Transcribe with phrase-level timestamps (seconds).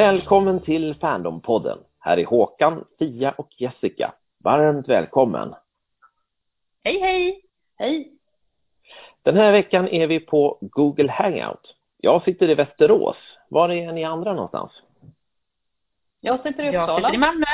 [0.00, 1.78] Välkommen till Fandompodden.
[1.98, 4.14] Här är Håkan, Fia och Jessica.
[4.38, 5.54] Varmt välkommen.
[6.84, 7.44] Hej, hej!
[7.76, 8.12] Hej!
[9.22, 11.76] Den här veckan är vi på Google Hangout.
[11.96, 13.16] Jag sitter i Västerås.
[13.48, 14.82] Var är ni andra någonstans?
[16.20, 16.92] Jag sitter i Uppsala.
[16.92, 17.46] Jag sitter i Malmö.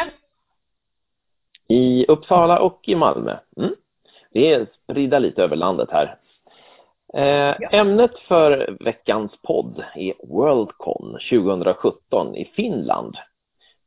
[1.68, 3.36] I Uppsala och i Malmö.
[3.56, 3.74] Mm.
[4.30, 6.18] Vi är spridda lite över landet här.
[7.14, 7.54] Eh.
[7.72, 13.16] Ämnet för veckans podd är Worldcon 2017 i Finland.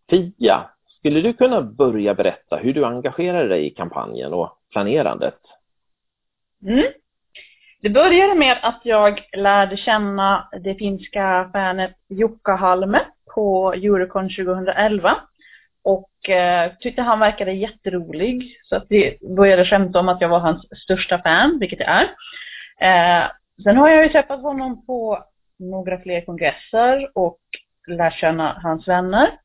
[0.09, 0.69] Fia,
[0.99, 5.39] skulle du kunna börja berätta hur du engagerade dig i kampanjen och planerandet?
[6.67, 6.85] Mm.
[7.81, 13.01] Det började med att jag lärde känna det finska fanet Jukka Halme
[13.35, 15.15] på Eurocon 2011
[15.83, 20.39] och eh, tyckte han verkade jätterolig så att vi började skämta om att jag var
[20.39, 22.07] hans största fan, vilket jag är.
[22.81, 23.31] Eh,
[23.63, 25.23] sen har jag ju träffat honom på
[25.59, 27.39] några fler kongresser och
[27.87, 29.39] lärt känna hans vänner.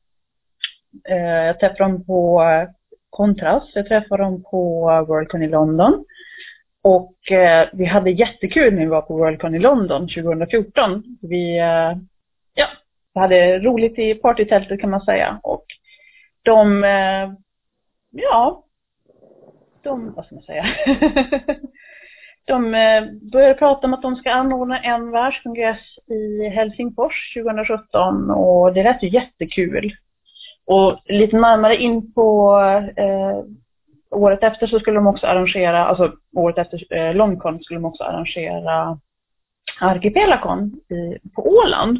[1.09, 2.43] Eh, jag träffade dem på
[3.09, 6.05] Kontrast, jag träffade dem på Worldcon i London.
[6.81, 11.03] Och eh, vi hade jättekul när vi var på Worldcon i London 2014.
[11.21, 11.97] Vi, eh,
[12.53, 12.67] ja,
[13.15, 15.39] hade roligt i partytältet kan man säga.
[15.43, 15.65] Och
[16.43, 17.33] de, eh,
[18.11, 18.63] ja,
[19.81, 20.65] de, vad ska man säga?
[22.45, 28.73] de eh, började prata om att de ska anordna en världskongress i Helsingfors 2017 och
[28.73, 29.93] det lät ju jättekul.
[30.65, 32.59] Och lite närmare in på
[32.97, 33.43] eh,
[34.11, 38.03] året efter så skulle de också arrangera, alltså året efter eh, Longcon skulle de också
[38.03, 38.99] arrangera
[39.79, 41.97] Arkipelakon i, på Åland.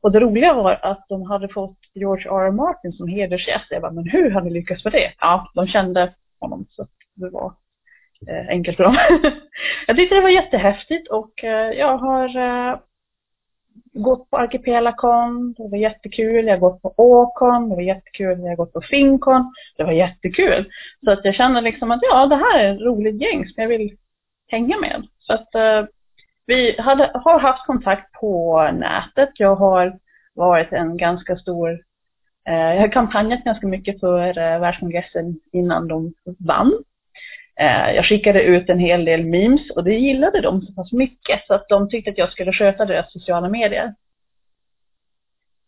[0.00, 2.46] Och det roliga var att de hade fått George R.
[2.46, 2.50] R.
[2.50, 3.66] Martin som hedersgäst.
[3.70, 5.12] Jag bara, men hur har ni lyckats med det?
[5.20, 7.52] Ja, de kände honom så det var
[8.28, 8.96] Eh, enkelt för dem.
[9.86, 12.78] jag tyckte det var jättehäftigt och eh, jag har eh,
[13.92, 16.46] gått på Arkipelakon, det var jättekul.
[16.46, 18.40] Jag har gått på Åkon, det var jättekul.
[18.40, 20.70] Jag har gått på Finkon, det var jättekul.
[21.04, 23.68] Så att jag känner liksom att ja, det här är ett roligt gäng som jag
[23.68, 23.96] vill
[24.48, 25.06] hänga med.
[25.18, 25.84] Så att eh,
[26.46, 29.30] vi hade, har haft kontakt på nätet.
[29.36, 29.98] Jag har
[30.34, 31.70] varit en ganska stor
[32.48, 36.84] eh, jag har kampanjat ganska mycket för eh, världskongressen innan de vann.
[37.60, 41.46] Eh, jag skickade ut en hel del memes och det gillade de så pass mycket
[41.46, 43.94] så att de tyckte att jag skulle sköta deras sociala medier.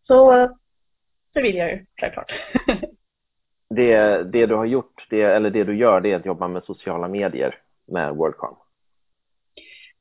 [0.06, 0.48] Så
[1.34, 2.32] det vill jag ju självklart.
[3.70, 6.64] det, det du har gjort, det, eller det du gör, det är att jobba med
[6.64, 8.56] sociala medier med Worldcon?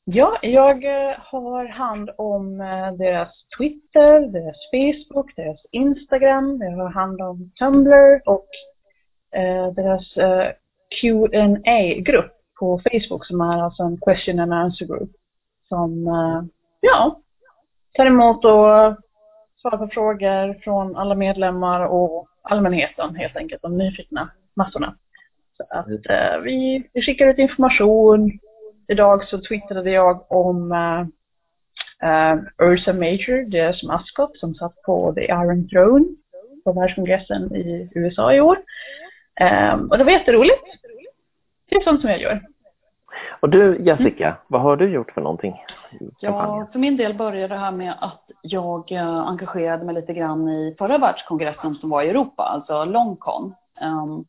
[0.03, 6.89] Ja, jag eh, har hand om eh, deras Twitter, deras Facebook, deras Instagram, jag har
[6.89, 8.47] hand om Tumblr och
[9.75, 10.17] deras
[10.91, 15.09] qa grupp på Facebook som är alltså en question and answer group.
[15.67, 16.43] Som, eh,
[16.79, 17.21] ja,
[17.93, 18.95] tar emot och
[19.61, 24.95] svarar på frågor från alla medlemmar och allmänheten helt enkelt, de nyfikna massorna.
[25.57, 28.31] Så att eh, vi, vi skickar ut information.
[28.87, 31.01] Idag så twittrade jag om uh,
[32.09, 36.05] uh, Ursa Major, deras maskot som satt på The Iron Throne
[36.63, 38.57] på världskongressen i USA i år.
[39.41, 40.63] Um, och det var jätteroligt.
[41.69, 42.41] Det är sånt som jag gör.
[43.39, 44.37] Och du Jessica, mm.
[44.47, 45.65] vad har du gjort för någonting?
[46.19, 50.49] Ja, för min del började det här med att jag eh, engagerade mig lite grann
[50.49, 53.55] i förra världskongressen som var i Europa, alltså Longcon.
[53.81, 54.25] Um,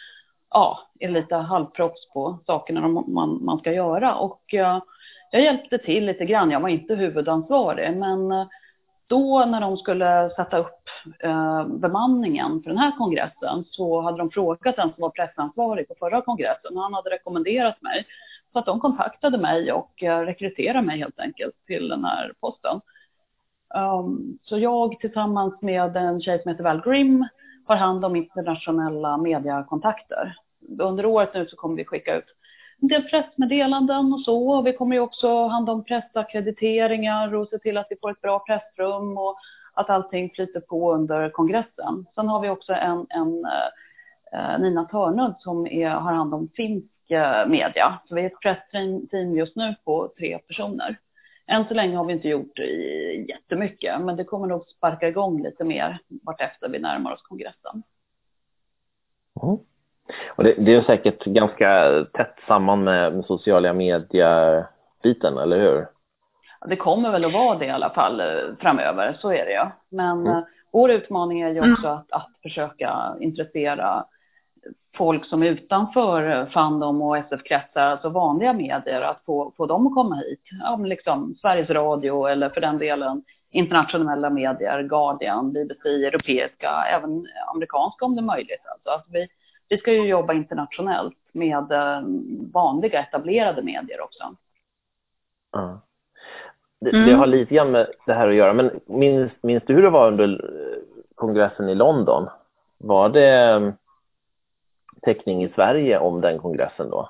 [0.50, 4.16] ja, är lite halvproffs på sakerna man, man ska göra.
[4.16, 4.80] Och eh,
[5.32, 6.52] jag hjälpte till lite grann.
[6.52, 8.48] Jag var inte huvudansvarig, men eh,
[9.08, 10.90] då när de skulle sätta upp
[11.20, 15.96] eh, bemanningen för den här kongressen så hade de frågat den som var pressansvarig på
[16.00, 16.78] förra kongressen.
[16.78, 18.06] Han hade rekommenderat mig.
[18.56, 22.82] Så att de kontaktade mig och eh, rekryterade mig helt enkelt till den här posten.
[23.76, 27.28] Um, så jag tillsammans med en tjej som heter Val Grimm
[27.66, 30.36] har hand om internationella mediakontakter.
[30.80, 32.26] Under året nu så kommer vi skicka ut
[32.82, 34.62] en del pressmeddelanden och så.
[34.62, 38.22] Vi kommer ju också ha hand om pressakkrediteringar och se till att vi får ett
[38.22, 39.38] bra pressrum och
[39.74, 42.06] att allting flyter på under kongressen.
[42.16, 46.50] Sen har vi också en, en eh, eh Nina Törnud som är, har hand om
[46.56, 46.95] finsk
[47.48, 48.00] media.
[48.08, 51.00] Så vi är ett pressteam just nu på tre personer.
[51.48, 52.60] Än så länge har vi inte gjort
[53.30, 57.84] jättemycket, men det kommer nog sparka igång lite mer vartefter vi närmar oss kongressen.
[59.44, 59.58] Mm.
[60.28, 65.86] Och det, det, är säkert ganska tätt samman med, med sociala medier-biten, eller hur?
[66.68, 69.66] det kommer väl att vara det i alla fall eh, framöver, så är det ju.
[69.90, 70.44] Men mm.
[70.72, 71.74] vår utmaning är ju mm.
[71.74, 74.06] också att, att försöka intressera
[74.98, 79.94] folk som är utanför Fandom och SF-kretsar, alltså vanliga medier, att få, få dem att
[79.94, 80.42] komma hit.
[80.64, 83.24] Ja, liksom Sveriges Radio eller för den delen
[83.56, 88.66] internationella medier, Guardian, BBC, europeiska, även amerikanska om det är möjligt.
[88.66, 89.28] Alltså att vi,
[89.70, 92.02] vi ska ju jobba internationellt med eh,
[92.54, 94.36] vanliga etablerade medier också.
[95.52, 95.82] Ja.
[96.82, 97.10] Det, mm.
[97.10, 99.90] det, har lite grann med det här att göra, men minns, minns du hur det
[99.90, 100.78] var under eh,
[101.16, 102.28] kongressen i London?
[102.78, 103.74] Var det
[105.06, 107.10] täckning i Sverige om den kongressen då?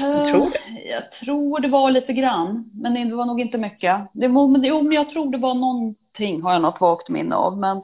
[0.00, 0.88] Jag tror det.
[0.90, 4.00] Jag tror det var lite grann, men det var nog inte mycket.
[4.12, 7.58] Det var, jo, men jag tror det var någonting, har jag något vagt minne av.
[7.58, 7.82] Men,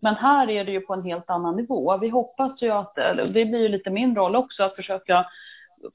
[0.00, 1.98] men här är det ju på en helt annan nivå.
[1.98, 5.26] Vi hoppas ju att, det blir ju lite min roll också, att försöka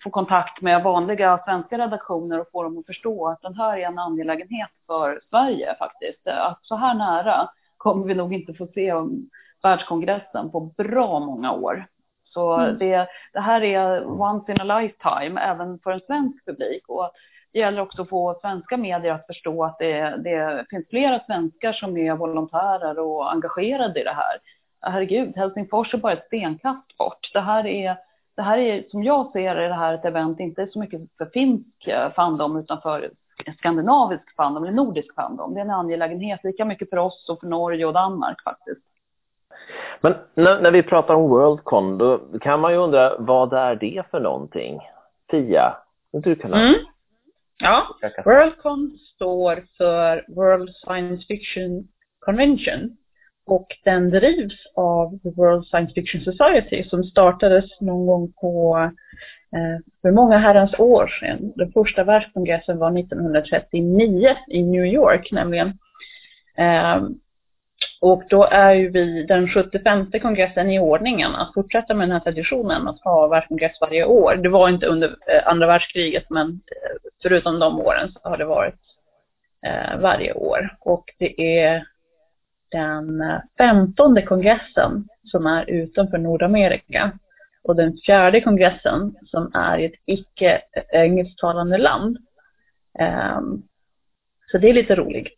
[0.03, 3.85] få kontakt med vanliga svenska redaktioner och få dem att förstå att den här är
[3.85, 6.27] en angelägenhet för Sverige faktiskt.
[6.27, 8.93] Att så här nära kommer vi nog inte få se
[9.67, 11.85] världskongressen på bra många år.
[12.29, 12.77] Så mm.
[12.77, 16.83] det, det, här är once in a lifetime även för en svensk publik.
[16.87, 17.11] Och
[17.53, 21.73] det gäller också att få svenska medier att förstå att det, det finns flera svenskar
[21.73, 24.37] som är volontärer och engagerade i det här.
[24.81, 27.29] Herregud, Helsingfors är bara ett stenkast bort.
[27.33, 27.97] Det här är,
[28.35, 31.25] det här är som jag ser är det här ett event inte så mycket för
[31.25, 33.11] finsk fandom utan för
[33.57, 35.53] skandinavisk fandom eller nordisk fandom.
[35.53, 38.86] Det är en angelägenhet lika mycket för oss och för Norge och Danmark faktiskt.
[40.01, 44.03] Men när, när vi pratar om Worldcon, då kan man ju undra vad är det
[44.11, 44.79] för någonting?
[45.31, 45.77] Fia,
[46.11, 46.75] du kunna mm.
[47.63, 47.87] Ja,
[48.25, 51.87] Worldcon står för World Science Fiction
[52.19, 52.97] Convention
[53.45, 58.77] och den drivs av The World Science Fiction Society som startades någon gång på
[59.55, 61.53] eh, för många herrans år sedan.
[61.55, 65.67] Den första världskongressen var 1939 i New York nämligen.
[66.57, 67.01] Eh,
[68.01, 72.19] och då är ju vi den 75 kongressen i ordningen att fortsätta med den här
[72.19, 74.35] traditionen att ha världskongress varje år.
[74.35, 78.45] Det var inte under eh, andra världskriget men eh, förutom de åren så har det
[78.45, 78.79] varit
[79.65, 80.77] eh, varje år.
[80.79, 81.87] Och det är
[82.71, 83.23] den
[83.57, 87.11] femtonde kongressen som är utanför Nordamerika
[87.63, 92.17] och den fjärde kongressen som är i ett icke engelsktalande land.
[92.99, 93.63] Ehm,
[94.51, 95.36] så det är lite roligt.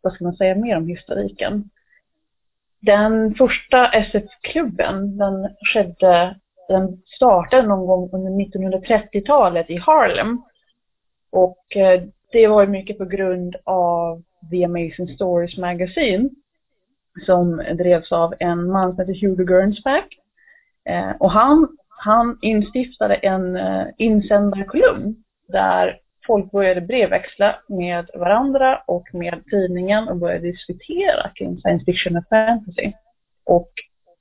[0.00, 1.70] Vad ska man säga mer om historiken?
[2.80, 6.36] Den första SF-klubben, den skedde,
[6.68, 10.42] den startade någon gång under 1930-talet i Harlem.
[11.30, 12.02] Och eh,
[12.32, 16.30] det var mycket på grund av The Amazing Stories Magazine
[17.26, 20.18] som drevs av en man som heter Hugo Gernsback.
[20.84, 26.00] Eh, och han, han instiftade en eh, insändarkolumn där
[26.30, 32.24] folk började brevväxla med varandra och med tidningen och började diskutera kring science fiction och
[32.30, 32.92] fantasy.
[33.44, 33.70] Och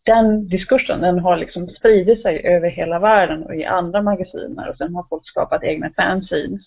[0.04, 4.78] den diskursen den har liksom spridit sig över hela världen och i andra magasiner och
[4.78, 6.62] sen har folk skapat egna fanzines.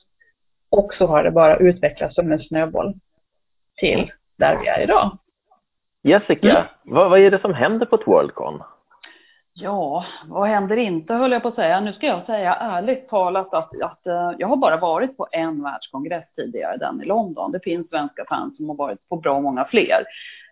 [0.71, 2.95] Och så har det bara utvecklats som en snöboll
[3.77, 5.19] till där vi är idag.
[6.03, 6.65] Jessica, mm.
[6.83, 8.63] vad, vad är det som händer på Worldcon?
[9.55, 11.81] Ja, vad händer inte höll jag på att säga.
[11.81, 15.63] Nu ska jag säga ärligt talat att, att eh, jag har bara varit på en
[15.63, 17.53] världskongress tidigare, den i London.
[17.53, 20.05] Det finns svenska fans som har varit på bra många fler.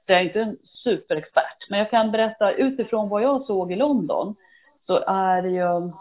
[0.06, 3.76] Så jag är inte en superexpert, men jag kan berätta utifrån vad jag såg i
[3.76, 4.34] London
[4.86, 5.92] så är det ju,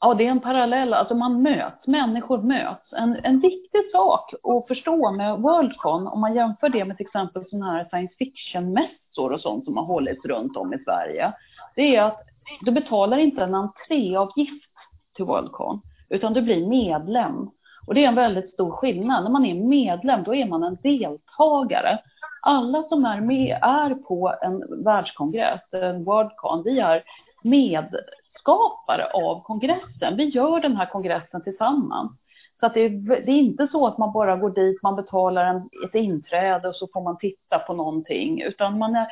[0.00, 2.92] ja det är en parallell, alltså man möts, människor möts.
[2.92, 7.44] En, en viktig sak att förstå med Worldcon, om man jämför det med till exempel
[7.50, 11.32] sådana här science fiction-mässor och sånt som har hållits runt om i Sverige
[11.80, 12.20] det är att
[12.60, 14.70] du betalar inte en entréavgift
[15.16, 17.50] till Worldcon, utan du blir medlem.
[17.86, 19.24] Och det är en väldigt stor skillnad.
[19.24, 21.98] När man är medlem, då är man en deltagare.
[22.42, 27.02] Alla som är med är på en världskongress, en Worldcon, vi är
[27.42, 30.16] medskapare av kongressen.
[30.16, 32.12] Vi gör den här kongressen tillsammans.
[32.60, 32.90] Så att det, är,
[33.26, 36.76] det är inte så att man bara går dit, man betalar en, ett inträde och
[36.76, 39.06] så får man titta på någonting, utan man är,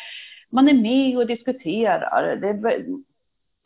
[0.50, 2.36] man är med och diskuterar.
[2.36, 2.84] Det,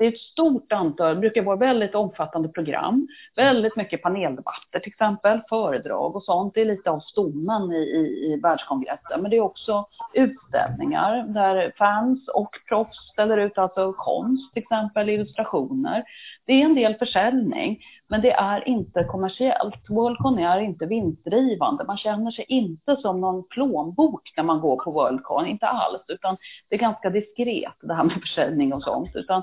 [0.03, 4.93] det är ett stort antal, det brukar vara väldigt omfattande program, väldigt mycket paneldebatter till
[4.93, 6.55] exempel, föredrag och sånt.
[6.55, 9.23] Det är lite av stommen i, i, i världskongressen.
[9.23, 15.09] Men det är också utställningar där fans och proffs ställer ut alltså konst, till exempel
[15.09, 16.05] illustrationer.
[16.47, 17.79] Det är en del försäljning,
[18.09, 19.91] men det är inte kommersiellt.
[19.91, 21.85] Worldcon är inte vinstdrivande.
[21.85, 26.37] Man känner sig inte som någon plånbok när man går på Worldcon, inte alls, utan
[26.69, 29.17] det är ganska diskret det här med försäljning och sånt.
[29.17, 29.43] Utan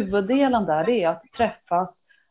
[0.00, 1.88] huvuddelen där är att träffas,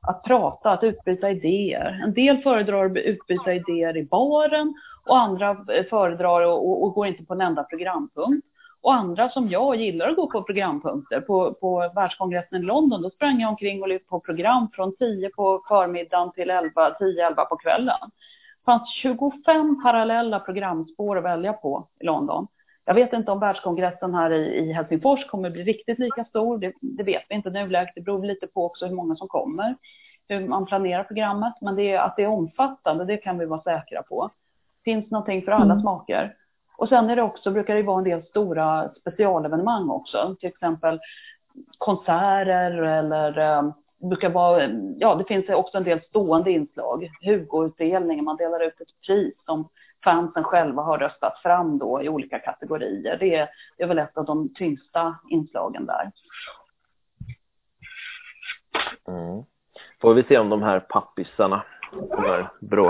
[0.07, 2.01] att prata, att utbyta idéer.
[2.03, 4.73] En del föredrar att utbyta idéer i baren
[5.05, 8.47] och andra eh, föredrar och, och går inte på en enda programpunkt.
[8.81, 11.21] Och andra som jag gillar att gå på programpunkter.
[11.21, 15.29] På, på världskongressen i London, då sprang jag omkring och lyssnade på program från 10
[15.29, 17.99] på förmiddagen till 11, 10-11 på kvällen.
[18.01, 22.47] Det fanns 25 parallella programspår att välja på i London.
[22.89, 26.57] Jag vet inte om världskongressen här i, Helsingfors kommer bli riktigt lika stor.
[26.57, 27.95] Det, det vet vi inte nuläget.
[27.95, 29.75] Det beror lite på också hur många som kommer,
[30.27, 31.53] hur man planerar programmet.
[31.61, 34.29] Men det att det är omfattande, det kan vi vara säkra på.
[34.83, 35.79] Finns någonting för alla mm.
[35.79, 36.35] smaker.
[36.77, 40.35] Och sen är det också, brukar det vara en del stora specialevenemang också.
[40.39, 40.99] Till exempel
[41.77, 47.09] konserter eller um, brukar vara, ja det finns också en del stående inslag.
[47.21, 49.69] Hugo-utdelningen, man delar ut ett pris som
[50.03, 53.17] fansen själva har röstat fram då i olika kategorier.
[53.19, 56.11] Det är, det är väl ett av de tyngsta inslagen där.
[59.07, 59.43] Mm.
[60.01, 61.63] Får vi se om de här pappisarna
[62.11, 62.49] kommer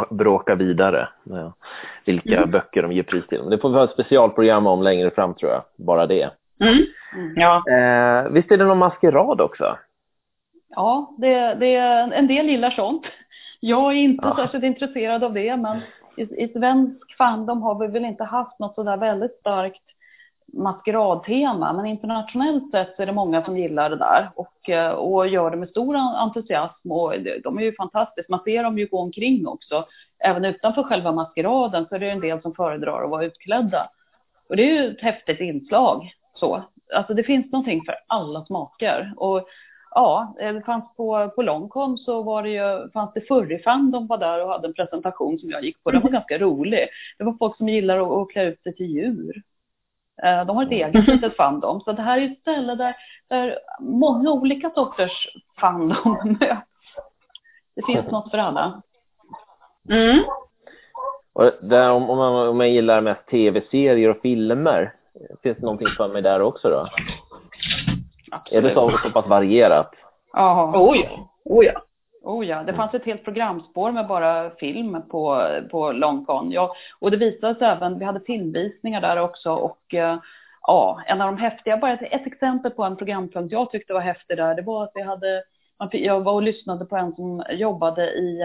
[0.09, 1.09] bråka vidare.
[1.23, 1.53] Ja.
[2.05, 2.51] Vilka mm.
[2.51, 3.49] böcker de ger pris till.
[3.49, 5.63] Det får vi ha ett specialprogram om längre fram tror jag.
[5.77, 6.29] Bara det.
[6.59, 6.85] Mm.
[7.35, 7.63] Ja.
[7.69, 9.77] Eh, visst är det någon maskerad också?
[10.69, 11.75] Ja, det, det,
[12.15, 13.05] en del gillar sånt.
[13.59, 14.35] Jag är inte ja.
[14.35, 15.79] särskilt intresserad av det, men
[16.17, 19.83] i, i svensk fandom har vi väl inte haft något sådär väldigt starkt
[20.53, 25.51] maskeradtema, men internationellt sett så är det många som gillar det där och, och gör
[25.51, 28.31] det med stor entusiasm och de är ju fantastiska.
[28.31, 29.85] Man ser dem ju gå omkring också.
[30.19, 33.89] Även utanför själva maskeraden så är det en del som föredrar att vara utklädda.
[34.49, 36.63] Och det är ju ett häftigt inslag så.
[36.95, 39.47] Alltså det finns någonting för alla smaker och
[39.91, 44.17] ja, det fanns på, på Longcon så var det ju, fanns det furryfan, de var
[44.17, 45.91] där och hade en presentation som jag gick på.
[45.91, 46.87] Den var ganska rolig.
[47.17, 49.43] Det var folk som gillar att, att klä ut sig till djur.
[50.23, 51.81] Eh, de har ett eget litet fandom.
[51.81, 52.95] Så det här är ett ställe där,
[53.27, 55.27] där många olika sorters
[55.59, 56.61] fandom möts.
[57.75, 58.81] Det finns något för alla.
[59.89, 60.23] Mm.
[61.33, 64.93] Och där, om, om, man, om man gillar mest tv-serier och filmer,
[65.43, 66.87] finns det någonting för mig där också då?
[68.31, 68.65] Absolut.
[68.65, 69.95] Är det så, så pass varierat?
[70.33, 70.77] Ja.
[70.77, 71.29] Oh ja.
[71.45, 71.81] Oh ja.
[72.23, 76.51] Oh ja, det fanns ett helt programspår med bara film på, på Longcon.
[76.51, 80.17] Ja, och det visade sig även, vi hade filmvisningar där också och uh,
[80.61, 84.01] ja, en av de häftiga, bara ett, ett, exempel på en programpunkt jag tyckte var
[84.01, 85.43] häftig där, det var att vi hade,
[85.91, 88.43] jag var och lyssnade på en som jobbade i,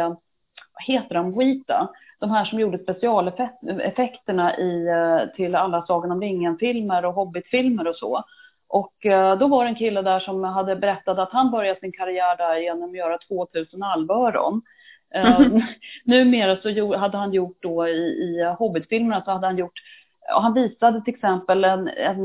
[0.73, 1.89] vad heter de, Wita,
[2.21, 7.97] de här som gjorde specialeffekterna i, uh, till alla Sagan om ringen-filmer och Hobbit-filmer och
[7.97, 8.25] så.
[8.69, 11.93] Och eh, då var det en kille där som hade berättat att han började sin
[11.93, 14.63] karriär där genom att göra 2000 allöron.
[15.15, 15.63] Mm.
[16.05, 19.83] numera så hade han gjort då i, i Hobbit-filmerna så hade han gjort,
[20.35, 22.25] och han visade till exempel en, en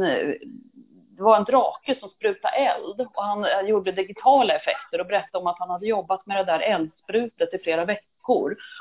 [1.19, 5.41] det var en drake som sprutade eld och han eh, gjorde digitala effekter och berättade
[5.41, 8.08] om att han hade jobbat med det där eldsprutet i flera veckor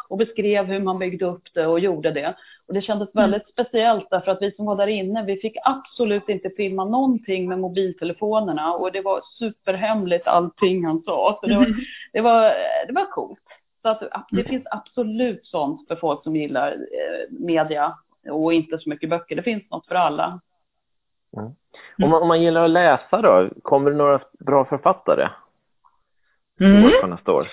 [0.09, 2.35] och beskrev hur man byggde upp det och gjorde det.
[2.69, 3.31] Och det kändes mm.
[3.31, 7.49] väldigt speciellt därför att vi som var där inne, vi fick absolut inte filma någonting
[7.49, 11.38] med mobiltelefonerna och det var superhemligt allting han sa.
[11.40, 11.78] Så det var, mm.
[12.12, 12.43] det var,
[12.87, 13.38] det var coolt.
[13.83, 14.00] Så att
[14.31, 14.49] det mm.
[14.49, 17.95] finns absolut sånt för folk som gillar eh, media
[18.31, 19.37] och inte så mycket böcker.
[19.37, 20.40] Det finns något för alla.
[21.37, 21.50] Mm.
[22.02, 25.28] Om, man, om man gillar att läsa då, kommer det några bra författare?
[26.61, 27.11] Mm.
[27.11, 27.49] nästa år?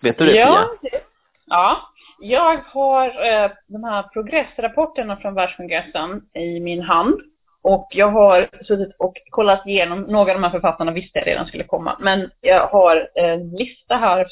[0.00, 1.00] Vet du det ja, Pia?
[1.48, 1.78] Ja,
[2.20, 7.20] jag har eh, de här progressrapporterna från världskongressen i min hand.
[7.62, 11.46] Och jag har suttit och kollat igenom, några av de här författarna visste jag redan
[11.46, 14.26] skulle komma, men jag har en lista här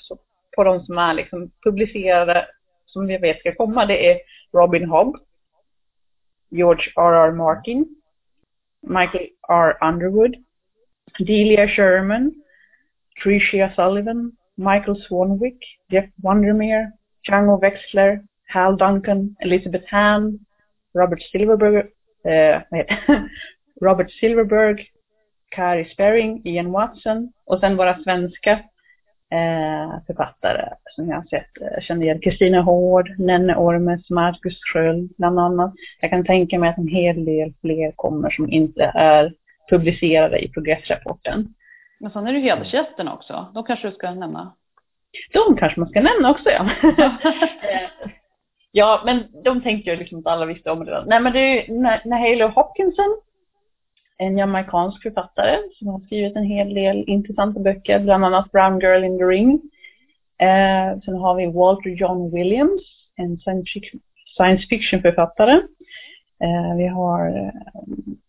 [0.56, 2.46] på de som är liksom publicerade
[2.86, 3.86] som vi vet ska komma.
[3.86, 4.18] Det är
[4.52, 5.16] Robin Hobb,
[6.50, 7.32] George R.R.
[7.32, 7.96] Martin,
[8.80, 9.88] Michael R.
[9.88, 10.34] Underwood,
[11.18, 12.34] Delia Sherman,
[13.22, 15.58] Tricia Sullivan, Michael Swanwick,
[15.88, 16.92] Jeff Wondermere,
[17.28, 20.38] Django Wexler, Hal Duncan, Elizabeth Hand,
[20.94, 21.86] Robert Silverberg,
[22.24, 22.62] eh,
[23.80, 24.90] Robert Silverberg,
[25.50, 28.50] Kari Sperring, Ian Watson och sen våra svenska
[29.30, 31.50] eh, författare som jag har sett.
[31.60, 35.74] Jag känner igen Kristina Hård, Nenne Ormes, Marcus Sköld bland annat.
[36.00, 39.32] Jag kan tänka mig att en hel del fler kommer som inte är
[39.70, 41.54] publicerade i progressrapporten.
[41.98, 43.46] Men sen är det hedersgästerna också.
[43.54, 44.54] De kanske du ska nämna?
[45.32, 46.70] De kanske man ska nämna också ja.
[48.72, 51.08] ja, men de tänkte jag liksom att alla visste om redan.
[51.08, 53.16] Nej men det är ju Nahalo Hopkinson,
[54.18, 59.04] en jamaicansk författare som har skrivit en hel del intressanta böcker, bland annat Brown Girl
[59.04, 59.60] in the Ring.
[60.38, 62.82] Eh, sen har vi Walter John Williams,
[63.16, 63.38] en
[64.36, 65.52] science fiction-författare.
[66.42, 67.50] Eh, vi har eh,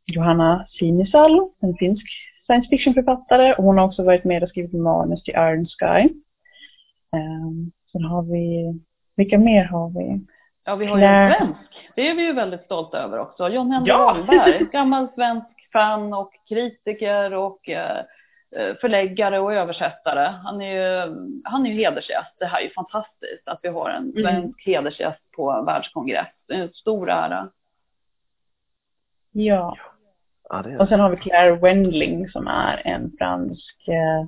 [0.06, 2.08] Johanna Sinisalo, en finsk
[2.46, 3.53] science fiction-författare.
[3.58, 6.10] Hon har också varit med och skrivit manus till Iron Sky.
[7.11, 8.73] Um, sen har vi,
[9.15, 10.25] vilka mer har vi?
[10.63, 11.91] Ja, vi har ju en svensk.
[11.95, 13.49] Det är vi ju väldigt stolta över också.
[13.49, 13.97] John Henry ja.
[13.97, 18.05] Wahlberg, gammal svensk fan och kritiker och eh,
[18.81, 20.33] förläggare och översättare.
[20.43, 22.35] Han är ju, han är ju hedersgäst.
[22.39, 24.23] Det här är ju fantastiskt att vi har en mm.
[24.23, 24.75] svensk mm.
[24.75, 26.27] hedersgäst på världskongress.
[26.47, 27.49] Det är en stor ära.
[29.31, 29.77] Ja.
[30.49, 34.27] ja det Och sen har vi Claire Wendling som är en fransk eh,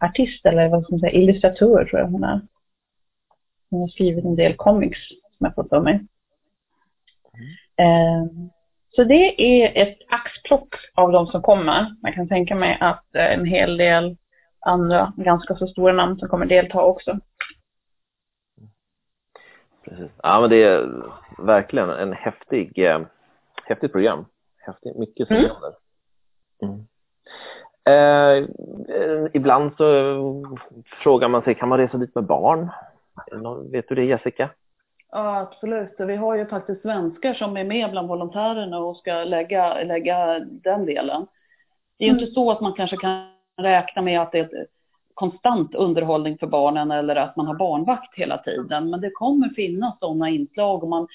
[0.00, 2.40] artist eller vad ska man säga, illustratör tror jag hon är.
[3.70, 5.94] Hon har skrivit en del comics som jag fått för mig.
[5.94, 6.06] Mm.
[7.76, 8.30] Eh,
[8.96, 11.96] så det är ett axplock av de som kommer.
[12.02, 14.16] Man kan tänka mig att eh, en hel del
[14.60, 17.18] andra ganska så stora namn som kommer delta också.
[19.84, 20.10] Precis.
[20.22, 21.02] Ja, men det är
[21.38, 23.00] verkligen en häftig, eh,
[23.64, 24.24] häftigt program.
[24.56, 25.50] Häftigt, mycket som mm.
[25.50, 25.72] händer.
[26.62, 26.86] Mm.
[27.88, 28.44] Eh,
[29.32, 29.86] ibland så
[31.02, 32.70] frågar man sig, kan man resa dit med barn?
[33.72, 34.50] Vet du det Jessica?
[35.12, 35.94] Ja, absolut.
[35.98, 40.86] Vi har ju faktiskt svenskar som är med bland volontärerna och ska lägga, lägga den
[40.86, 41.26] delen.
[41.98, 42.22] Det är ju mm.
[42.22, 44.66] inte så att man kanske kan räkna med att det är
[45.14, 48.90] konstant underhållning för barnen eller att man har barnvakt hela tiden.
[48.90, 50.82] Men det kommer finnas sådana inslag.
[50.82, 51.08] Och man,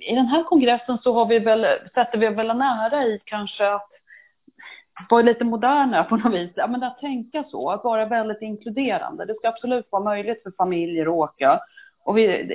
[0.00, 3.90] I den här kongressen så har vi väl, sätter vi väl nära i kanske att
[5.10, 6.50] vara lite moderna på något vis.
[6.54, 9.24] Ja, men att tänka så, att vara väldigt inkluderande.
[9.24, 11.60] Det ska absolut vara möjligt för familjer att åka.
[12.04, 12.46] Och vi,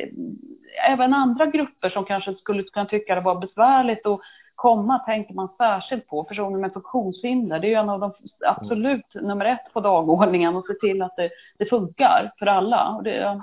[0.88, 4.20] även andra grupper som kanske skulle kunna tycka det var besvärligt att
[4.56, 6.24] komma tänker man särskilt på.
[6.24, 8.14] Personer med funktionshinder, det är ju en av de
[8.48, 12.90] absolut nummer ett på dagordningen och se till att det, det funkar för alla.
[12.90, 13.42] Och, det,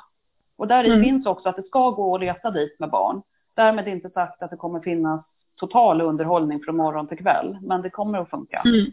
[0.56, 1.04] och där mm.
[1.04, 3.22] finns också att det ska gå att resa dit med barn.
[3.54, 5.24] Därmed inte sagt att det kommer finnas
[5.60, 8.62] total underhållning från morgon till kväll, men det kommer att funka.
[8.64, 8.92] Mm.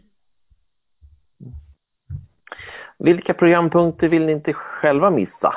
[2.98, 5.54] Vilka programpunkter vill ni inte själva missa?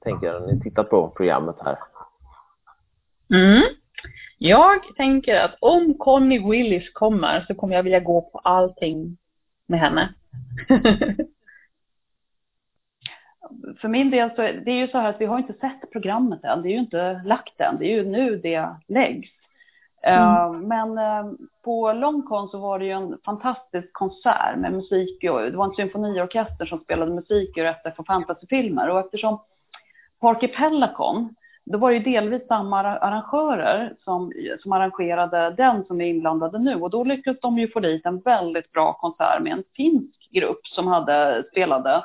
[0.00, 1.78] Tänker jag, när ni tittar på programmet här.
[3.34, 3.62] Mm.
[4.38, 9.16] Jag tänker att om Connie Willis kommer så kommer jag vilja gå på allting
[9.66, 10.14] med henne.
[13.80, 16.44] För min del så är det ju så här att vi har inte sett programmet
[16.44, 16.62] än.
[16.62, 17.78] Det är ju inte lagt än.
[17.78, 19.30] Det är ju nu det läggs.
[20.02, 20.22] Mm.
[20.22, 21.32] Eh, men eh,
[21.64, 25.18] på Longcon så var det ju en fantastisk konsert med musik.
[25.20, 28.90] Det var en symfoniorkester som spelade musik ur SF och fantasyfilmer.
[28.90, 29.38] Och eftersom
[30.20, 31.34] Parker Pellacon,
[31.64, 36.74] då var det ju delvis samma arrangörer som, som arrangerade den som är inblandade nu.
[36.74, 40.66] Och då lyckades de ju få dit en väldigt bra konsert med en finsk grupp
[40.66, 42.04] som hade spelade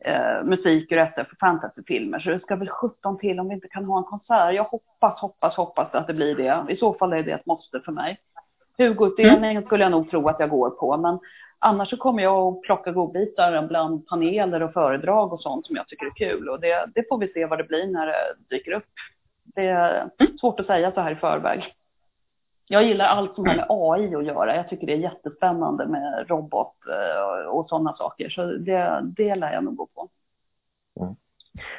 [0.00, 2.18] eh, musik ur SF och fantasyfilmer.
[2.18, 4.54] Så det ska väl 17 till om vi inte kan ha en konsert.
[4.54, 6.72] Jag hoppas, hoppas, hoppas att det blir det.
[6.72, 8.20] I så fall är det ett måste för mig.
[8.78, 9.66] Hugo-utdelningen mm.
[9.66, 11.18] skulle jag nog tro att jag går på, men
[11.58, 15.88] annars så kommer jag att plocka godbitar bland paneler och föredrag och sånt som jag
[15.88, 16.48] tycker är kul.
[16.48, 18.14] Och det, det får vi se vad det blir när det
[18.56, 18.84] dyker upp.
[19.54, 20.10] Det är
[20.40, 21.74] svårt att säga så här i förväg.
[22.72, 24.56] Jag gillar allt som har med AI att göra.
[24.56, 28.28] Jag tycker det är jättespännande med robot eh, och sådana saker.
[28.28, 30.08] Så det, det lär jag nog gå på.
[31.00, 31.14] Mm.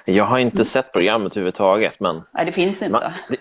[0.05, 1.99] Jag har inte sett programmet överhuvudtaget.
[1.99, 2.21] Men...
[2.31, 2.89] Nej, det finns inte.
[2.89, 3.37] Man, det,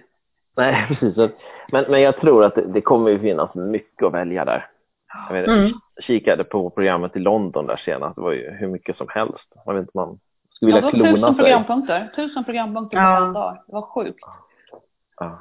[0.56, 1.30] nej, precis.
[1.72, 4.66] Men, men jag tror att det, det kommer att finnas mycket att välja där.
[5.28, 5.72] Jag vet, mm.
[6.00, 8.16] kikade på programmet i London där senast.
[8.16, 9.54] Det var ju hur mycket som helst.
[9.66, 10.18] Man vet inte, man
[10.50, 12.12] skulle vilja ja, det var tusen programpunkter.
[12.16, 13.26] Tusen programpunkter på ja.
[13.26, 13.58] en dag.
[13.66, 14.24] Det var sjukt.
[15.16, 15.38] Ja.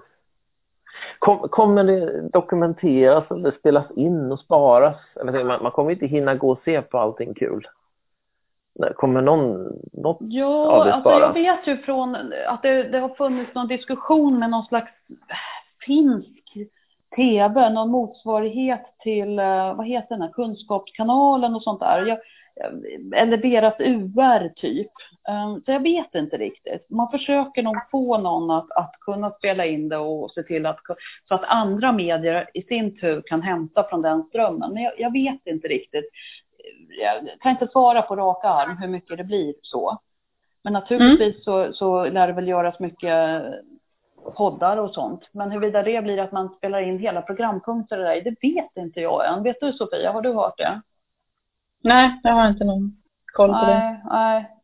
[1.20, 4.98] Kom, kommer det dokumenteras eller spelas in och sparas?
[5.22, 7.68] Eller, man, man kommer inte hinna gå och se på allting kul.
[8.96, 12.16] Kommer någon, något jo, av det alltså jag vet ju från
[12.48, 14.92] att det, det har funnits någon diskussion med någon slags
[15.86, 16.40] finsk
[17.16, 22.06] tv, någon motsvarighet till, eh, vad heter den här, Kunskapskanalen och sånt där.
[22.06, 22.18] Jag,
[23.16, 24.92] eller deras UR typ.
[25.30, 26.90] Ehm, så jag vet inte riktigt.
[26.90, 30.80] Man försöker nog få någon att, att kunna spela in det och se till att,
[31.28, 34.74] så att andra medier i sin tur kan hämta från den strömmen.
[34.74, 36.10] Men jag, jag vet inte riktigt.
[37.02, 40.00] Jag kan inte svara på rak arm hur mycket det blir så.
[40.64, 41.72] Men naturligtvis mm.
[41.72, 43.44] så, så lär det väl göras mycket
[44.36, 45.30] poddar och sånt.
[45.32, 49.28] Men huruvida det blir att man spelar in hela programpunkter där, det vet inte jag
[49.28, 49.44] än.
[49.44, 50.82] Vet du Sofia, har du hört det?
[51.84, 52.98] Nej, jag har inte någon
[53.34, 54.02] koll på nej, det.
[54.10, 54.56] Nej,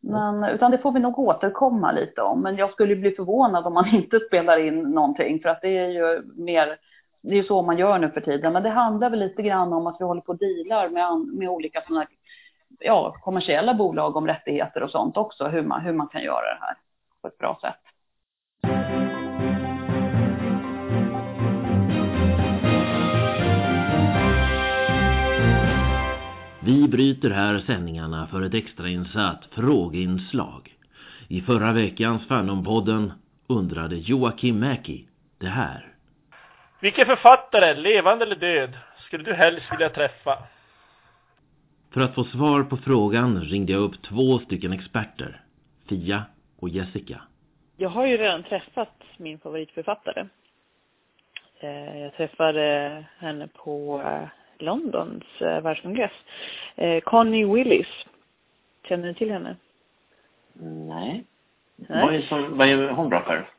[0.00, 2.42] men, utan det får vi nog återkomma lite om.
[2.42, 5.40] Men jag skulle bli förvånad om man inte spelar in någonting.
[5.40, 6.76] För att det är ju mer,
[7.22, 8.52] det är så man gör nu för tiden.
[8.52, 11.48] Men det handlar väl lite grann om att vi håller på och dealar med, med
[11.48, 12.06] olika sådana
[12.78, 15.48] ja, kommersiella bolag om rättigheter och sånt också.
[15.48, 16.76] Hur man, hur man kan göra det här
[17.22, 17.87] på ett bra sätt.
[26.68, 30.76] Vi bryter här sändningarna för ett extrainsatt frågeinslag.
[31.28, 33.12] I förra veckans Fanompodden
[33.46, 35.94] undrade Joakim Mäki det här.
[36.80, 40.38] Vilken författare, levande eller död, skulle du helst vilja träffa?
[41.94, 45.40] För att få svar på frågan ringde jag upp två stycken experter,
[45.88, 46.22] Fia
[46.58, 47.20] och Jessica.
[47.76, 50.26] Jag har ju redan träffat min favoritförfattare.
[51.60, 54.28] Eh, jag träffade henne på eh,
[54.62, 56.12] Londons eh, världskongress.
[57.04, 57.86] Connie Willis.
[58.88, 59.56] Känner ni till henne?
[60.62, 61.24] Nej.
[61.76, 62.04] Nej.
[62.06, 63.50] Vad, är som, vad är hon bra för?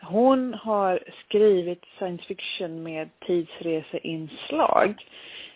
[0.00, 5.06] Hon har skrivit science fiction med tidsreseinslag.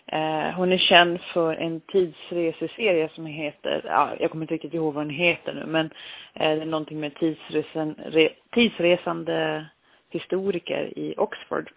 [0.07, 4.95] Eh, hon är känd för en tidsreseserie som heter, ja, jag kommer inte riktigt ihåg
[4.95, 5.87] vad den heter nu, men
[6.35, 9.67] eh, det är någonting med tidsresen, re, tidsresande
[10.11, 11.71] historiker i Oxford.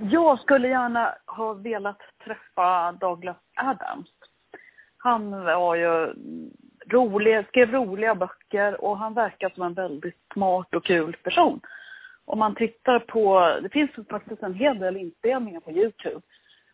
[0.00, 4.08] Jag skulle gärna ha velat träffa Douglas Adams.
[4.98, 6.14] Han var ju
[6.86, 11.60] rolig, skrev roliga böcker och han verkar som en väldigt smart och kul person.
[12.24, 16.20] Om man tittar på, det finns faktiskt en hel del inspelningar på Youtube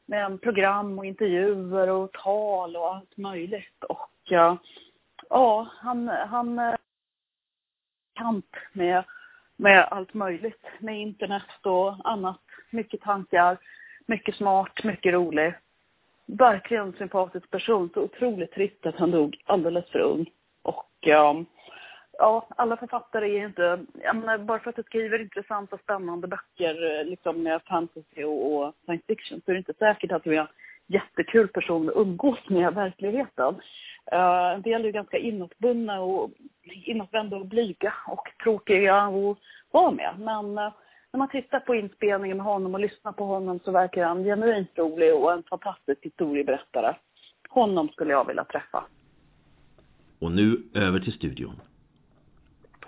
[0.06, 3.84] med program och intervjuer och tal och allt möjligt.
[3.88, 4.56] Och ja,
[5.28, 6.74] ja han, han eh,
[8.14, 9.04] kamp med,
[9.56, 12.40] med allt möjligt, med internet och annat.
[12.70, 13.58] Mycket tankar,
[14.06, 15.54] mycket smart, mycket rolig.
[16.26, 17.90] Verkligen sympatisk person.
[17.94, 20.30] Så otroligt trist att han dog alldeles för ung.
[20.62, 21.44] Och ja,
[22.20, 26.98] ja, alla författare är inte, jag menar, bara för att du skriver intressanta, spännande böcker
[26.98, 30.36] eh, liksom med fantasy och, och science fiction så är det inte säkert att du
[30.36, 30.46] är en
[30.86, 33.54] jättekul person att umgås med i verkligheten.
[34.12, 36.30] Uh, en del är ganska inåtbundna och
[36.84, 39.38] inåtvända och blyga och tråkiga att
[39.70, 40.14] vara med.
[40.18, 40.72] Men uh,
[41.12, 44.70] när man tittar på inspelningen med honom och lyssnar på honom så verkar han genuint
[44.74, 46.96] rolig och en fantastisk historieberättare.
[47.48, 48.84] Honom skulle jag vilja träffa.
[50.18, 51.60] Och nu över till studion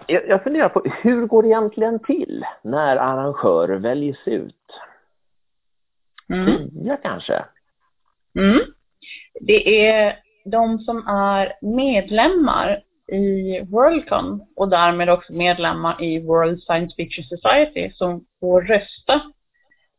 [0.06, 4.80] jag, jag funderar på hur går det egentligen till när arrangörer väljs ut?
[6.28, 6.70] Mm.
[6.70, 7.44] Tio kanske?
[8.38, 8.60] Mm.
[9.40, 16.96] Det är de som är medlemmar i Worldcon och därmed också medlemmar i World Science
[16.96, 19.14] Fiction Society som får rösta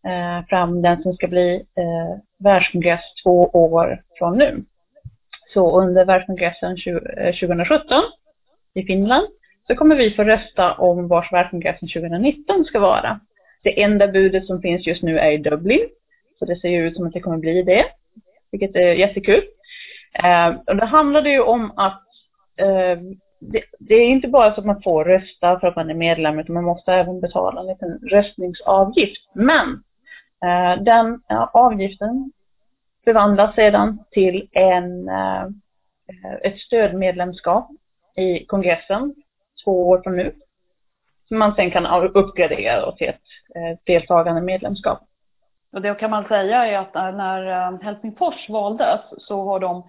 [0.08, 4.64] eh, fram den som ska bli eh, världskongress två år från nu.
[5.54, 6.78] Så under världskongressen
[7.40, 8.04] 2017 eh,
[8.82, 9.28] i Finland
[9.68, 13.20] så kommer vi få rösta om vars världskongressen 2019 ska vara.
[13.64, 15.88] Det enda budet som finns just nu är i Dublin.
[16.40, 17.86] Så det ser ju ut som att det kommer bli det.
[18.52, 19.44] Vilket är jättekul.
[20.24, 22.03] Eh, och det handlar ju om att
[22.58, 25.94] Ehm, det, det, är inte bara så att man får rösta för att man är
[25.94, 29.30] medlem utan man måste även betala en liten röstningsavgift.
[29.34, 29.84] Men
[30.46, 31.22] eh, den
[31.54, 32.32] avgiften
[33.04, 35.46] förvandlas sedan till en, eh,
[36.44, 37.70] ett stödmedlemskap
[38.16, 39.16] i kongressen
[39.64, 40.36] två år från nu.
[41.28, 45.00] Som man sen kan uppgradera till ett eh, deltagande medlemskap.
[45.74, 49.84] Och det kan man säga är att när eh, Helsingfors valdes så har de,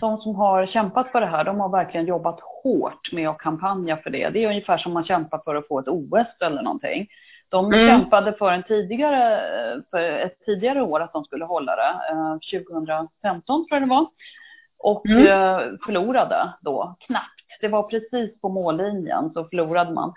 [0.00, 3.96] de som har kämpat för det här, de har verkligen jobbat hårt med att kampanja
[3.96, 4.28] för det.
[4.28, 7.08] Det är ungefär som man kämpar för att få ett OS eller någonting.
[7.48, 7.88] De mm.
[7.88, 9.40] kämpade för, en tidigare,
[9.90, 11.94] för ett tidigare år att de skulle hålla det,
[12.58, 14.06] 2015 tror jag det var.
[14.78, 15.78] Och mm.
[15.86, 20.12] förlorade då knappt det var precis på mållinjen så förlorade man.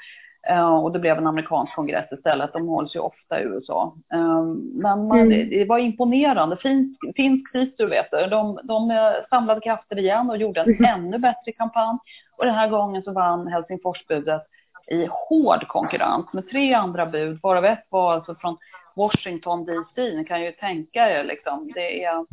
[0.51, 2.53] Uh, och det blev en amerikansk kongress istället.
[2.53, 3.95] De hålls ju ofta i USA.
[4.15, 5.49] Uh, men man, mm.
[5.49, 6.57] det, var imponerande.
[6.57, 10.85] Finsk, finsk FISU vet du, de, de eh, samlade krafter igen och gjorde en mm.
[10.85, 11.97] ännu bättre kampanj.
[12.37, 14.43] Och den här gången så vann Helsingforsbudet
[14.87, 18.57] i hård konkurrens med tre andra bud, varav ett var alltså från
[18.95, 20.15] Washington DC.
[20.15, 22.25] Ni kan ju tänka er liksom, det är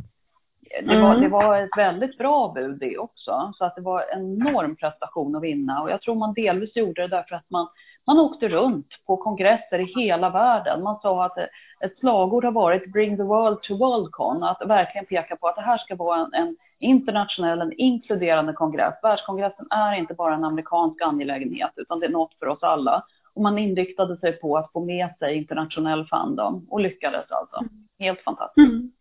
[0.82, 1.20] det, var, mm.
[1.20, 3.52] det var ett väldigt bra bud det också.
[3.54, 5.82] Så att det var en enorm prestation att vinna.
[5.82, 7.68] Och jag tror man delvis gjorde det därför att man,
[8.06, 10.82] man åkte runt på kongresser i hela världen.
[10.82, 11.38] Man sa att
[11.80, 14.42] ett slagord har varit Bring the world to Worldcon.
[14.42, 18.94] Att verkligen peka på att det här ska vara en, en internationell, en inkluderande kongress.
[19.02, 23.04] Världskongressen är inte bara en amerikansk angelägenhet utan det är något för oss alla.
[23.34, 27.56] Och man inriktade sig på att få med sig internationell fandom och lyckades alltså.
[27.56, 27.86] Mm.
[27.98, 28.68] Helt fantastiskt.
[28.68, 28.92] Mm.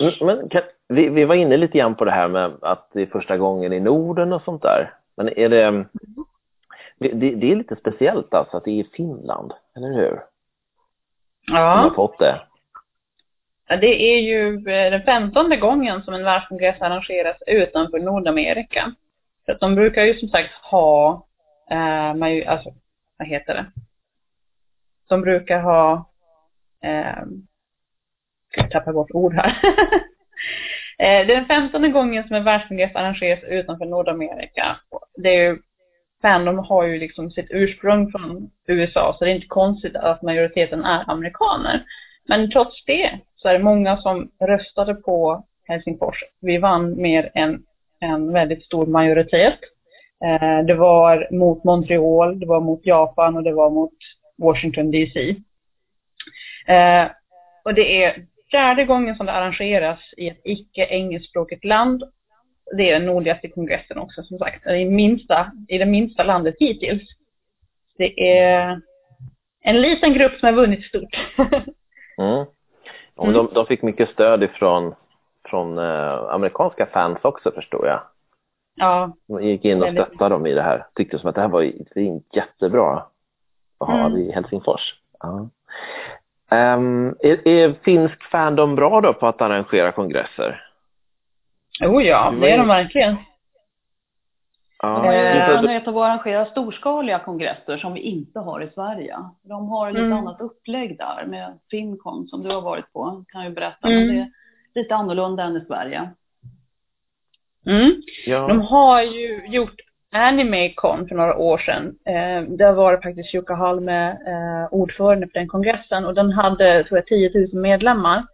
[0.00, 3.02] Mm, men kan, vi, vi var inne lite grann på det här med att det
[3.02, 4.94] är första gången i Norden och sånt där.
[5.16, 5.84] Men är det,
[6.98, 10.20] det, det är lite speciellt alltså att det är i Finland, eller hur?
[11.46, 11.74] Ja.
[11.74, 12.40] Som har fått det.
[13.68, 18.92] Ja, det är ju eh, den femtonde gången som en världskongress arrangeras utanför Nordamerika.
[19.46, 21.26] Så att de brukar ju som sagt ha,
[21.70, 22.74] eh, ju, alltså,
[23.16, 23.66] vad heter det?
[25.08, 26.10] De brukar ha
[26.82, 27.22] eh,
[28.56, 29.58] jag tappar bort ord här.
[31.00, 34.76] Eh, det är den femtonde gången som en världskongress arrangeras utanför Nordamerika.
[35.16, 35.58] Det är ju,
[36.22, 40.84] Fandom har ju liksom sitt ursprung från USA så det är inte konstigt att majoriteten
[40.84, 41.84] är amerikaner.
[42.28, 46.24] Men trots det så är det många som röstade på Helsingfors.
[46.40, 47.62] Vi vann mer än
[48.00, 49.58] en väldigt stor majoritet.
[50.24, 53.94] Eh, det var mot Montreal, det var mot Japan och det var mot
[54.38, 55.36] Washington DC.
[56.66, 57.06] Eh,
[57.64, 62.04] och det är fjärde gången som det arrangeras i ett icke engelskspråkigt land.
[62.76, 64.66] Det är den nordligaste kongressen också som sagt.
[64.66, 67.02] Är minsta, i det minsta landet hittills.
[67.98, 68.80] Det är
[69.60, 71.18] en liten grupp som har vunnit stort.
[72.18, 72.46] mm.
[73.16, 74.94] Och de, de fick mycket stöd ifrån
[75.44, 78.00] från eh, amerikanska fans också förstår jag.
[78.74, 79.12] Ja.
[79.26, 80.86] De gick in och stöttade dem i det här.
[80.94, 81.72] Tyckte som att det här var
[82.32, 83.02] jättebra
[83.78, 84.18] att ha mm.
[84.18, 84.94] i Helsingfors.
[85.20, 85.48] Ja.
[86.50, 90.64] Um, är, är finsk fandom bra då på att arrangera kongresser?
[91.80, 93.16] Jo ja, det är de verkligen.
[94.82, 99.16] Ja, de ju erfarenhet av att arrangera storskaliga kongresser som vi inte har i Sverige.
[99.42, 100.18] De har lite mm.
[100.18, 103.88] annat upplägg där med Fincon som du har varit på, kan ju berätta.
[103.88, 104.06] Mm.
[104.06, 104.30] Men det är
[104.82, 106.10] lite annorlunda än i Sverige.
[107.66, 108.02] Mm.
[108.26, 108.48] Ja.
[108.48, 109.80] De har ju gjort
[110.12, 111.94] AnimeCon för några år sedan.
[112.06, 116.84] Eh, där var det faktiskt Jukka Halme eh, ordförande för den kongressen och den hade,
[116.84, 118.24] tror jag, 10 000 medlemmar.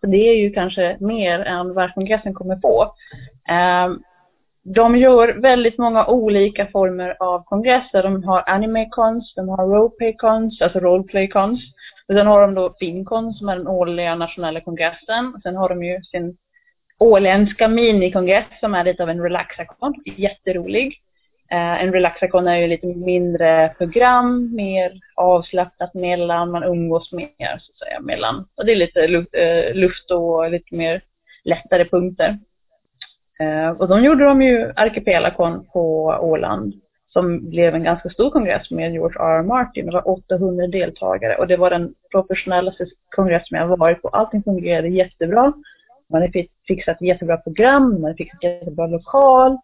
[0.00, 2.94] Så det är ju kanske mer än världskongressen kommer på.
[3.48, 3.88] Eh,
[4.74, 8.02] de gör väldigt många olika former av kongresser.
[8.02, 11.60] De har animecons, de har roleplaycons, alltså roleplaycons.
[12.08, 15.40] Och sen har de då Fincon som är den årliga nationella kongressen.
[15.42, 16.36] Sen har de ju sin
[16.98, 19.94] åländska minikongress som är lite av en relaxakon.
[20.16, 21.00] Jätterolig.
[21.52, 27.72] Uh, en relaxakon är ju lite mindre program, mer avslappnat mellan, man umgås mer så
[27.72, 28.46] att säga mellan.
[28.54, 31.02] Och det är lite luft, eh, luft och lite mer
[31.44, 32.38] lättare punkter.
[33.40, 36.74] Eh, och de gjorde de ju Arkipelakon på Åland
[37.08, 39.38] som blev en ganska stor kongress med George R.
[39.38, 39.42] R.
[39.42, 39.86] Martin.
[39.86, 44.08] Det var 800 deltagare och det var den professionellaste kongress som jag varit på.
[44.08, 45.52] Allting fungerade jättebra.
[46.10, 49.58] Man hade fixat jättebra program, man hade fixat jättebra lokal.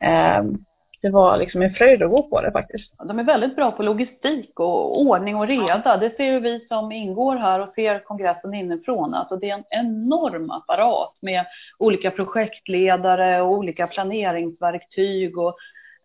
[0.00, 0.64] Ehm,
[1.02, 2.92] det var liksom en fröjd att gå på det faktiskt.
[3.04, 5.96] De är väldigt bra på logistik och ordning och reda.
[5.96, 9.14] Det ser ju vi som ingår här och ser kongressen inifrån.
[9.14, 11.46] Alltså det är en enorm apparat med
[11.78, 15.56] olika projektledare och olika planeringsverktyg och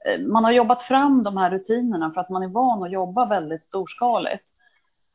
[0.05, 3.25] eh, man har jobbat fram de här rutinerna för att man är van att jobba
[3.25, 4.43] väldigt storskaligt.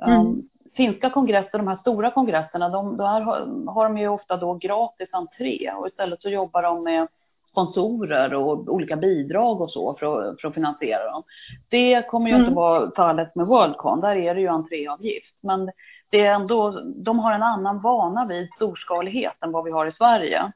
[0.06, 0.20] Mm.
[0.20, 4.54] Um, finska kongresser, de här stora kongresserna, de, där har, har de ju ofta då
[4.54, 7.08] gratis entré och istället så jobbar de med
[7.52, 11.22] sponsorer och olika bidrag och så för att, för att finansiera dem.
[11.68, 12.44] Det kommer ju mm.
[12.44, 15.36] inte vara fallet med Worldcon, där är det ju entréavgift.
[15.40, 15.70] Men
[16.10, 19.92] det är ändå, de har en annan vana vid storskalighet än vad vi har i
[19.92, 20.52] Sverige.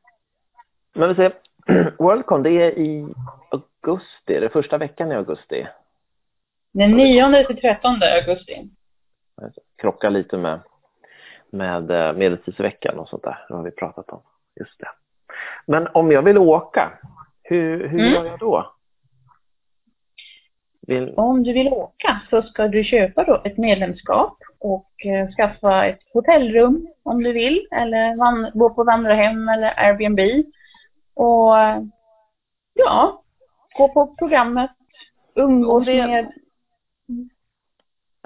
[0.94, 1.32] Men vi säger,
[1.98, 3.06] Worldcon, det är i
[3.50, 5.66] augusti, det är första veckan i augusti.
[6.72, 8.70] Den 9 till 13 augusti.
[9.76, 10.60] Krockar lite med,
[11.50, 14.20] med eh, medeltidsveckan och sånt där, det har vi pratat om.
[14.60, 14.88] Just det.
[15.66, 16.92] Men om jag vill åka,
[17.42, 18.12] hur, hur mm.
[18.12, 18.72] gör jag då?
[20.86, 21.14] Vill...
[21.16, 26.00] Om du vill åka så ska du köpa då ett medlemskap och eh, skaffa ett
[26.12, 30.20] hotellrum om du vill eller van, bo på vandrarhem eller Airbnb.
[31.14, 31.54] Och
[32.74, 33.22] ja,
[33.76, 34.70] gå på programmet,
[35.34, 36.06] umgås det...
[36.06, 36.32] med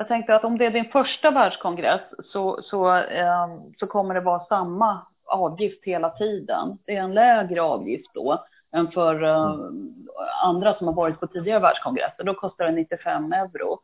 [0.00, 2.00] jag tänkte att om det är din första världskongress
[2.32, 3.46] så, så, eh,
[3.78, 6.78] så kommer det vara samma avgift hela tiden.
[6.84, 10.08] Det är en lägre avgift då än för mm.
[10.44, 12.24] andra som har varit på tidigare världskongresser.
[12.24, 13.80] Då kostar det 95 euro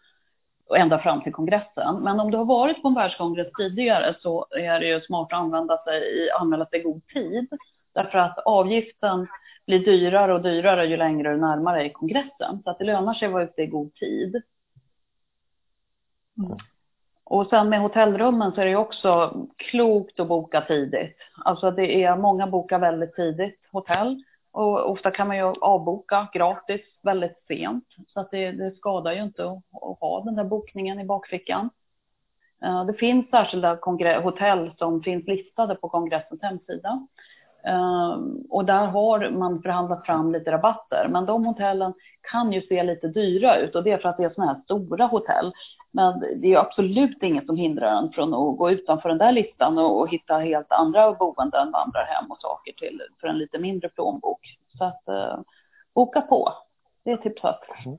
[0.77, 1.97] ända fram till kongressen.
[2.03, 5.39] Men om du har varit på en världskongress tidigare så är det ju smart att
[5.39, 7.49] använda sig, anmäla sig i god tid.
[7.93, 9.27] Därför att avgiften
[9.67, 12.63] blir dyrare och dyrare ju längre du närmar dig kongressen.
[12.65, 14.43] Så att det lönar sig att vara ute i god tid.
[16.39, 16.59] Mm.
[17.27, 21.17] Och sen med hotellrummen så är det också klokt att boka tidigt.
[21.45, 26.81] Alltså det är, många bokar väldigt tidigt hotell och ofta kan man ju avboka gratis
[27.03, 27.85] väldigt sent.
[28.15, 31.71] Så att det, det skadar ju inte att, att, ha den där bokningen i bakfickan.
[32.65, 33.79] Eh, det finns särskilda
[34.23, 37.07] hotell som finns listade på kongressens hemsida.
[37.67, 38.17] Eh,
[38.51, 41.09] och där har man förhandlat fram lite rabatter.
[41.11, 41.95] Men de hotellen
[42.33, 44.61] kan ju se lite dyra ut och det är för att det är sådana här
[44.61, 45.53] stora hotell.
[45.97, 49.79] Men det är absolut inget som hindrar en från att gå utanför den där listan
[49.79, 54.41] och, och hitta helt andra boenden, vandrarhem och saker till för en lite mindre plånbok.
[54.79, 55.39] Så att eh,
[55.95, 56.53] boka på.
[57.05, 57.43] Det är tips
[57.87, 57.99] mm.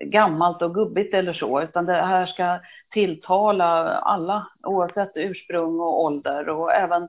[0.00, 2.58] gammalt och gubbigt eller så, utan det här ska
[2.90, 7.08] tilltala alla oavsett ursprung och ålder och även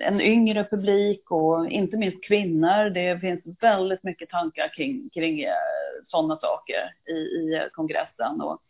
[0.00, 2.90] en yngre publik och inte minst kvinnor.
[2.90, 5.44] Det finns väldigt mycket tankar kring, kring
[6.08, 8.40] sådana saker i, i kongressen.
[8.40, 8.62] Och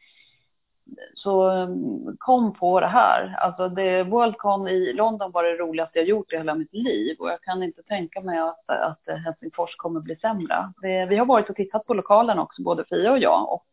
[1.14, 3.34] så um, kom på det här.
[3.38, 7.30] Alltså det, Worldcon i London var det roligaste jag gjort i hela mitt liv och
[7.30, 10.72] jag kan inte tänka mig att, att Helsingfors kommer bli sämre.
[10.82, 13.66] Det, vi har varit och tittat på lokalen också, både Fia och jag och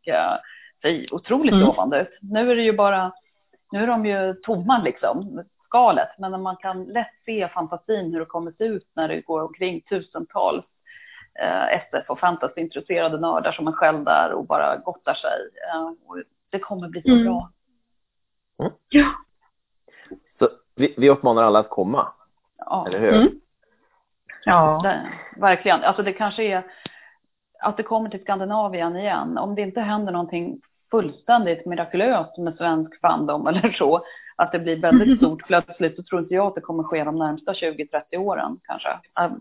[0.81, 1.65] det är otroligt mm.
[1.65, 2.17] lovande ut.
[2.21, 3.11] Nu är det ju bara,
[3.71, 8.25] nu är de ju tomma liksom, skalet, men man kan lätt se fantasin hur det
[8.25, 10.65] kommer se ut när det går omkring tusentals
[11.39, 15.39] eh, SF och fantasyintresserade nördar som är själv där och bara gottar sig.
[15.73, 16.17] Eh, och
[16.49, 17.23] det kommer bli så Mm.
[17.25, 17.51] bra.
[18.59, 18.71] Mm.
[18.89, 19.11] Ja.
[20.39, 22.07] Så vi, vi uppmanar alla att komma,
[22.57, 23.13] Ja, eller hur?
[23.15, 23.39] Mm.
[24.45, 24.79] Ja.
[24.83, 25.07] det,
[25.41, 25.83] verkligen.
[25.83, 26.63] Alltså det kanske är
[27.59, 29.37] att det kommer till Skandinavien igen.
[29.37, 34.01] Om det inte händer någonting fullständigt mirakulöst med svensk fandom eller så,
[34.35, 37.15] att det blir väldigt stort plötsligt, så tror inte jag att det kommer ske de
[37.15, 38.89] närmsta 20-30 åren kanske.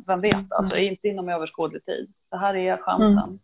[0.06, 2.12] Vem vet, alltså inte inom överskådlig tid.
[2.30, 3.12] Det här är chansen.
[3.12, 3.38] Mm.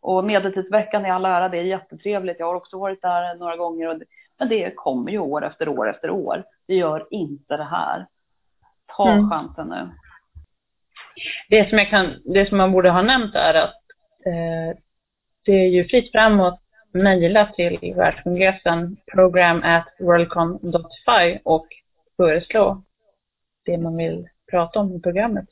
[0.00, 2.38] Och medeltidsveckan i all ära, det är jättetrevligt.
[2.38, 3.88] Jag har också varit där några gånger.
[3.88, 4.04] Och det,
[4.38, 6.44] men det kommer ju år efter år efter år.
[6.66, 8.06] Det gör inte det här.
[8.96, 9.30] Ta Mm.
[9.30, 9.88] chansen nu.
[11.48, 13.82] Det som, jag kan, det som man borde ha nämnt är att
[14.26, 14.78] eh,
[15.44, 16.60] det är ju fritt fram att
[17.02, 21.66] mejla till världskongressen program at worldcon.fi och
[22.16, 22.82] föreslå
[23.64, 25.48] det man vill prata om i programmet.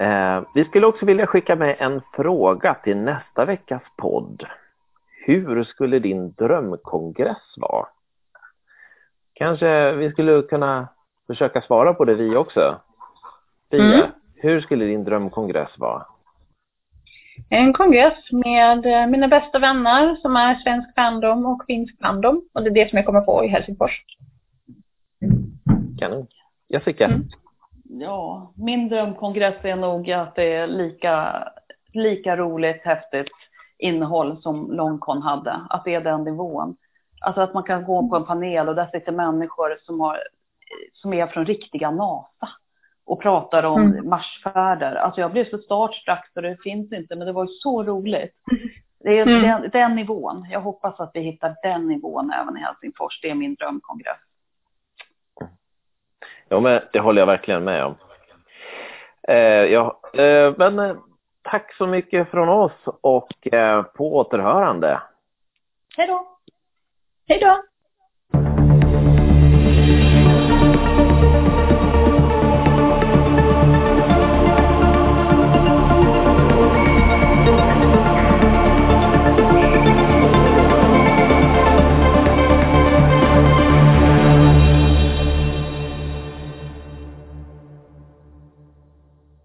[0.00, 4.46] Eh, vi skulle också vilja skicka med en fråga till nästa veckas podd.
[5.26, 7.86] Hur skulle din drömkongress vara?
[9.32, 10.88] Kanske vi skulle kunna
[11.30, 12.80] försöka svara på det vi också.
[13.70, 14.10] Fia, Mm.
[14.34, 16.06] hur skulle din drömkongress vara?
[17.48, 22.42] En kongress med eh, mina bästa vänner som är svensk fandom och finsk fandom.
[22.52, 24.04] Och det är det som jag kommer få i Helsingfors.
[25.98, 26.26] Kanon.
[26.68, 27.04] Jessica?
[27.04, 27.22] Mm.
[27.84, 31.44] Ja, min drömkongress är nog att det är lika,
[31.92, 33.32] lika roligt, häftigt
[33.78, 35.60] innehåll som Longcon hade.
[35.70, 36.76] Att det är den nivån.
[37.20, 40.18] Alltså att man kan gå på en panel och där sitter människor som, har,
[40.92, 42.48] som är från riktiga NASA
[43.04, 44.08] och pratar om Mm.
[44.08, 44.94] Marsfärder.
[44.94, 48.34] Alltså jag blev så startstruck så det finns inte, men det var ju så roligt.
[49.04, 49.42] Det är Mm.
[49.42, 50.46] den, den nivån.
[50.50, 53.20] Jag hoppas att vi hittar den nivån även i Helsingfors.
[53.22, 54.18] Det är min drömkongress.
[56.48, 57.94] Ja, men det håller jag verkligen med om.
[59.28, 60.96] Eh, ja, eh, men eh,
[61.42, 65.02] tack så mycket från oss och eh, på återhörande.
[65.96, 66.38] Hej då!
[67.28, 67.62] Hej då!